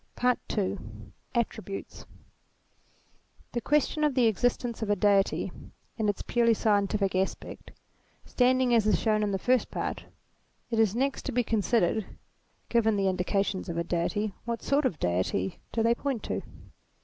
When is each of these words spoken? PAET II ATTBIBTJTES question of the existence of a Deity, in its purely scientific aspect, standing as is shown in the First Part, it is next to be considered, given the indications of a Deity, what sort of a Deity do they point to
PAET 0.15 0.39
II 0.57 0.79
ATTBIBTJTES 1.35 2.05
question 3.63 4.03
of 4.03 4.15
the 4.15 4.25
existence 4.25 4.81
of 4.81 4.89
a 4.89 4.95
Deity, 4.95 5.51
in 5.95 6.09
its 6.09 6.23
purely 6.23 6.55
scientific 6.55 7.13
aspect, 7.13 7.69
standing 8.25 8.73
as 8.73 8.87
is 8.87 8.99
shown 8.99 9.21
in 9.21 9.29
the 9.31 9.37
First 9.37 9.69
Part, 9.69 10.05
it 10.71 10.79
is 10.79 10.95
next 10.95 11.21
to 11.27 11.31
be 11.31 11.43
considered, 11.43 12.17
given 12.67 12.95
the 12.95 13.09
indications 13.09 13.69
of 13.69 13.77
a 13.77 13.83
Deity, 13.83 14.33
what 14.43 14.63
sort 14.63 14.85
of 14.85 14.95
a 14.95 14.97
Deity 14.97 15.59
do 15.71 15.83
they 15.83 15.93
point 15.93 16.23
to 16.23 16.41